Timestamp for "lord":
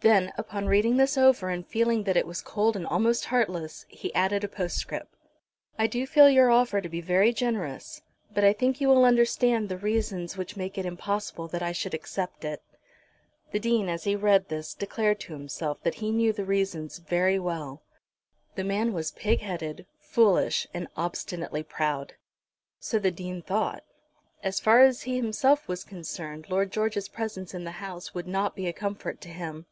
26.50-26.70